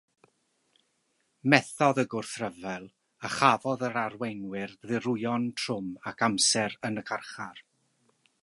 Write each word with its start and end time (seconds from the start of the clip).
Methodd 1.53 1.99
y 2.03 2.05
gwrthryfel, 2.13 2.87
a 3.29 3.31
chafodd 3.35 3.85
yr 3.91 4.01
arweinwyr 4.07 4.75
ddirwyon 4.87 5.49
trwm 5.65 5.95
ac 6.13 6.29
amser 6.31 6.79
yn 6.91 7.03
y 7.05 7.09
carchar. 7.13 7.63